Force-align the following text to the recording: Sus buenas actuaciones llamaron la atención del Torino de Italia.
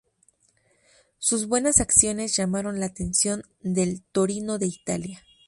Sus 1.19 1.47
buenas 1.47 1.79
actuaciones 1.79 2.35
llamaron 2.35 2.79
la 2.79 2.87
atención 2.87 3.43
del 3.61 4.01
Torino 4.11 4.57
de 4.57 4.65
Italia. 4.65 5.23